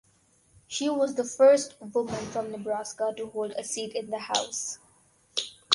She 0.67 0.89
was 0.89 1.13
the 1.13 1.23
first 1.23 1.75
woman 1.79 2.25
from 2.31 2.49
Nebraska 2.51 3.13
to 3.15 3.27
hold 3.27 3.51
a 3.51 3.63
seat 3.63 3.93
in 3.93 4.09
the 4.09 4.17
House. 4.17 4.79